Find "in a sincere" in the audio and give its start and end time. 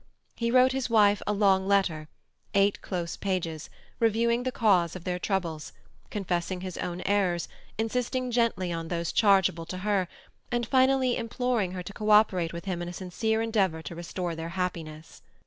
12.81-13.43